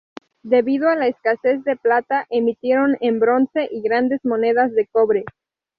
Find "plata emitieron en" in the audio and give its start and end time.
1.75-3.19